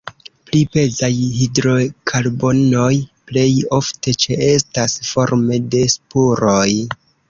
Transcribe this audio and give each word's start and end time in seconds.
Pli 0.45 0.61
pezaj 0.75 1.09
hidrokarbonoj 1.41 2.89
plej 3.29 3.47
ofte 3.81 4.17
ĉeestas 4.27 5.01
forme 5.15 5.65
de 5.75 5.89
spuroj. 6.01 6.71